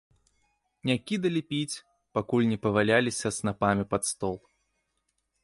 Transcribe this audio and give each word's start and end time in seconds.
Не 0.89 0.95
кідалі 1.09 1.41
піць, 1.53 1.83
пакуль 2.19 2.49
не 2.53 2.57
паваляліся 2.65 3.33
снапамі 3.37 3.83
пад 3.93 4.03
стол. 4.11 4.35